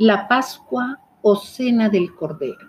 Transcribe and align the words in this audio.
La 0.00 0.28
Pascua 0.28 1.00
o 1.22 1.34
Cena 1.34 1.88
del 1.88 2.14
Cordero. 2.14 2.68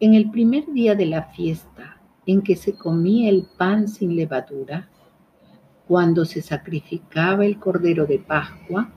En 0.00 0.14
el 0.14 0.28
primer 0.32 0.66
día 0.72 0.96
de 0.96 1.06
la 1.06 1.22
fiesta 1.22 2.00
en 2.26 2.42
que 2.42 2.56
se 2.56 2.74
comía 2.74 3.30
el 3.30 3.46
pan 3.56 3.86
sin 3.86 4.16
levadura, 4.16 4.88
cuando 5.86 6.24
se 6.24 6.42
sacrificaba 6.42 7.46
el 7.46 7.60
Cordero 7.60 8.06
de 8.06 8.18
Pascua, 8.18 8.90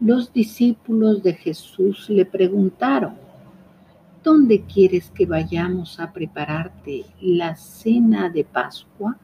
los 0.00 0.32
discípulos 0.32 1.22
de 1.22 1.34
Jesús 1.34 2.08
le 2.08 2.24
preguntaron, 2.24 3.16
¿dónde 4.22 4.62
quieres 4.62 5.10
que 5.10 5.26
vayamos 5.26 6.00
a 6.00 6.14
prepararte 6.14 7.04
la 7.20 7.56
cena 7.56 8.30
de 8.30 8.44
Pascua? 8.44 9.18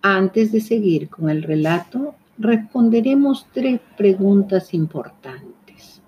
Antes 0.00 0.52
de 0.52 0.60
seguir 0.60 1.08
con 1.08 1.28
el 1.28 1.42
relato, 1.42 2.14
responderemos 2.38 3.46
tres 3.52 3.80
preguntas 3.96 4.74
importantes. 4.74 6.02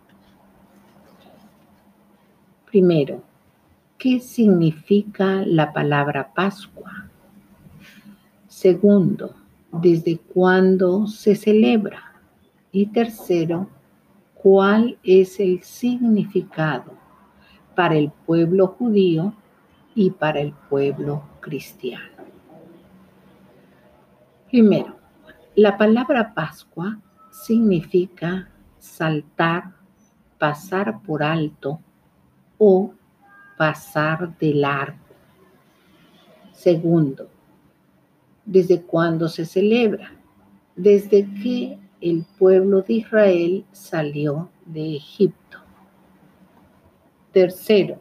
Primero, 2.70 3.22
¿qué 3.96 4.20
significa 4.20 5.42
la 5.46 5.72
palabra 5.72 6.32
Pascua? 6.34 7.08
Segundo, 8.46 9.34
¿desde 9.72 10.18
cuándo 10.18 11.06
se 11.06 11.34
celebra? 11.34 12.12
Y 12.72 12.86
tercero, 12.86 13.68
¿cuál 14.34 14.98
es 15.02 15.40
el 15.40 15.62
significado 15.62 16.92
para 17.74 17.96
el 17.96 18.10
pueblo 18.26 18.66
judío 18.66 19.32
y 19.94 20.10
para 20.10 20.40
el 20.40 20.52
pueblo 20.68 21.22
cristiano? 21.40 22.18
Primero, 24.50 24.97
la 25.58 25.76
palabra 25.76 26.34
Pascua 26.34 27.00
significa 27.32 28.48
saltar, 28.78 29.74
pasar 30.38 31.02
por 31.02 31.20
alto 31.20 31.80
o 32.58 32.94
pasar 33.56 34.38
de 34.38 34.54
largo. 34.54 35.04
Segundo, 36.52 37.28
¿desde 38.44 38.82
cuándo 38.82 39.28
se 39.28 39.44
celebra? 39.44 40.12
Desde 40.76 41.28
que 41.42 41.76
el 42.00 42.24
pueblo 42.38 42.82
de 42.82 42.94
Israel 42.94 43.64
salió 43.72 44.50
de 44.64 44.94
Egipto. 44.94 45.58
Tercero, 47.32 48.00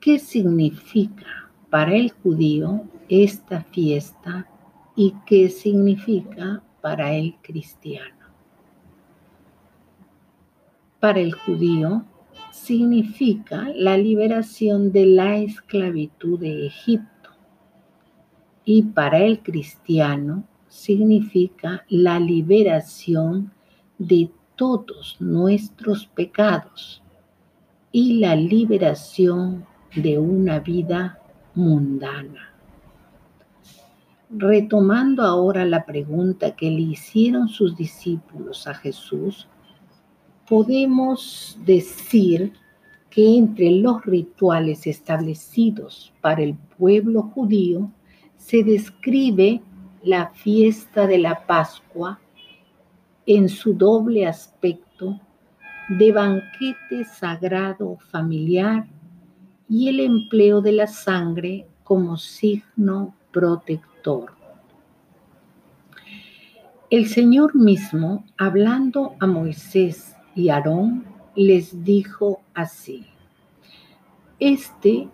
¿qué 0.00 0.18
significa 0.18 1.50
para 1.68 1.94
el 1.94 2.12
judío 2.12 2.84
esta 3.10 3.60
fiesta 3.60 4.48
y 4.96 5.14
qué 5.26 5.48
significa 5.48 6.62
para 6.80 7.12
el 7.14 7.36
cristiano. 7.42 8.26
Para 11.00 11.20
el 11.20 11.32
judío 11.32 12.04
significa 12.50 13.68
la 13.74 13.98
liberación 13.98 14.92
de 14.92 15.06
la 15.06 15.38
esclavitud 15.38 16.38
de 16.38 16.66
Egipto 16.66 17.30
y 18.64 18.82
para 18.82 19.18
el 19.18 19.42
cristiano 19.42 20.44
significa 20.68 21.84
la 21.88 22.18
liberación 22.18 23.52
de 23.98 24.30
todos 24.56 25.16
nuestros 25.20 26.06
pecados 26.06 27.02
y 27.92 28.18
la 28.18 28.34
liberación 28.34 29.66
de 29.94 30.18
una 30.18 30.58
vida 30.60 31.20
mundana. 31.54 32.53
Retomando 34.30 35.22
ahora 35.22 35.64
la 35.64 35.84
pregunta 35.84 36.56
que 36.56 36.70
le 36.70 36.80
hicieron 36.80 37.48
sus 37.48 37.76
discípulos 37.76 38.66
a 38.66 38.74
Jesús, 38.74 39.46
podemos 40.48 41.58
decir 41.64 42.52
que 43.10 43.36
entre 43.36 43.70
los 43.70 44.04
rituales 44.04 44.86
establecidos 44.86 46.12
para 46.20 46.42
el 46.42 46.54
pueblo 46.54 47.22
judío 47.22 47.90
se 48.36 48.64
describe 48.64 49.62
la 50.02 50.30
fiesta 50.30 51.06
de 51.06 51.18
la 51.18 51.46
Pascua 51.46 52.18
en 53.26 53.48
su 53.48 53.74
doble 53.74 54.26
aspecto 54.26 55.20
de 55.88 56.12
banquete 56.12 57.04
sagrado 57.04 57.98
familiar 58.10 58.86
y 59.68 59.88
el 59.88 60.00
empleo 60.00 60.60
de 60.60 60.72
la 60.72 60.86
sangre 60.86 61.66
como 61.84 62.16
signo 62.16 63.14
protector. 63.34 64.32
El 66.88 67.06
Señor 67.06 67.56
mismo, 67.56 68.24
hablando 68.38 69.16
a 69.18 69.26
Moisés 69.26 70.14
y 70.36 70.50
Aarón, 70.50 71.04
les 71.34 71.82
dijo 71.82 72.42
así, 72.54 73.06
este 74.38 75.08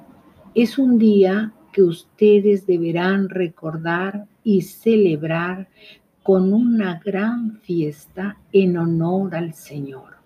es 0.55 0.77
un 0.77 0.99
día 0.99 1.55
que 1.73 1.83
ustedes 1.83 2.67
deberán 2.67 3.31
recordar 3.31 4.27
y 4.45 4.61
celebrar 4.61 5.69
con 6.23 6.53
una 6.53 7.01
gran 7.03 7.61
fiesta 7.63 8.37
en 8.53 8.77
honor 8.77 9.35
al 9.35 9.55
Señor. 9.55 10.19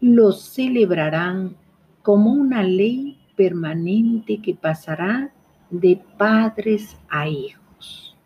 Lo 0.00 0.32
celebrarán 0.32 1.56
como 2.02 2.32
una 2.32 2.62
ley 2.62 3.18
permanente 3.36 4.40
que 4.40 4.54
pasará 4.54 5.33
de 5.80 6.00
padres 6.16 6.96
a 7.08 7.28
hijos. 7.28 8.16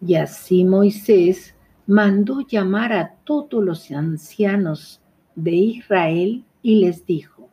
Y 0.00 0.14
así 0.14 0.64
Moisés 0.64 1.54
mandó 1.86 2.40
llamar 2.40 2.92
a 2.92 3.14
todos 3.24 3.62
los 3.62 3.90
ancianos 3.90 5.02
de 5.34 5.52
Israel 5.52 6.44
y 6.62 6.80
les 6.80 7.04
dijo, 7.04 7.50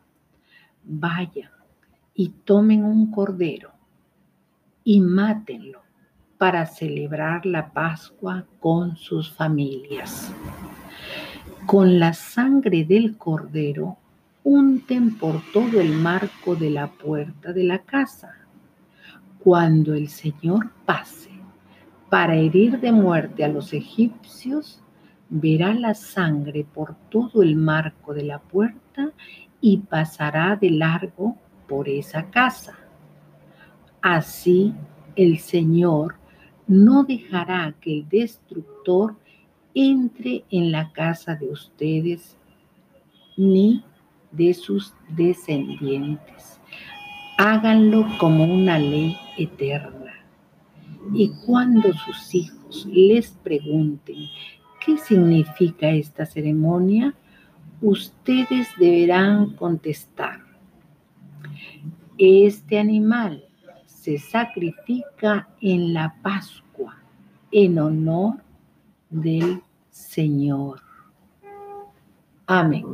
vayan 0.84 1.50
y 2.14 2.30
tomen 2.30 2.84
un 2.84 3.10
cordero 3.10 3.72
y 4.82 5.00
mátenlo 5.00 5.82
para 6.38 6.64
celebrar 6.64 7.44
la 7.44 7.72
Pascua 7.72 8.46
con 8.60 8.96
sus 8.96 9.30
familias. 9.30 10.32
Con 11.66 11.98
la 11.98 12.14
sangre 12.14 12.84
del 12.84 13.18
cordero 13.18 13.98
unten 14.48 15.18
por 15.18 15.42
todo 15.52 15.80
el 15.80 15.90
marco 15.90 16.54
de 16.54 16.70
la 16.70 16.86
puerta 16.86 17.52
de 17.52 17.64
la 17.64 17.80
casa. 17.80 18.32
Cuando 19.40 19.92
el 19.92 20.06
Señor 20.08 20.70
pase 20.84 21.30
para 22.08 22.36
herir 22.36 22.78
de 22.78 22.92
muerte 22.92 23.44
a 23.44 23.48
los 23.48 23.72
egipcios, 23.72 24.80
verá 25.28 25.74
la 25.74 25.94
sangre 25.94 26.64
por 26.64 26.94
todo 27.10 27.42
el 27.42 27.56
marco 27.56 28.14
de 28.14 28.22
la 28.22 28.38
puerta 28.38 29.10
y 29.60 29.78
pasará 29.78 30.54
de 30.54 30.70
largo 30.70 31.36
por 31.66 31.88
esa 31.88 32.30
casa. 32.30 32.78
Así 34.00 34.72
el 35.16 35.40
Señor 35.40 36.14
no 36.68 37.02
dejará 37.02 37.74
que 37.80 37.92
el 37.92 38.08
destructor 38.08 39.16
entre 39.74 40.44
en 40.50 40.70
la 40.70 40.92
casa 40.92 41.34
de 41.34 41.50
ustedes, 41.50 42.36
ni 43.36 43.82
de 44.36 44.54
sus 44.54 44.94
descendientes. 45.08 46.60
Háganlo 47.38 48.06
como 48.18 48.44
una 48.44 48.78
ley 48.78 49.16
eterna. 49.36 50.12
Y 51.12 51.30
cuando 51.44 51.92
sus 51.92 52.34
hijos 52.34 52.86
les 52.86 53.30
pregunten 53.30 54.16
qué 54.84 54.98
significa 54.98 55.90
esta 55.90 56.26
ceremonia, 56.26 57.14
ustedes 57.80 58.68
deberán 58.78 59.54
contestar. 59.54 60.40
Este 62.18 62.78
animal 62.78 63.44
se 63.84 64.18
sacrifica 64.18 65.48
en 65.60 65.92
la 65.92 66.14
Pascua 66.22 66.96
en 67.50 67.78
honor 67.78 68.36
del 69.10 69.62
Señor. 69.90 70.80
Amén. 72.46 72.84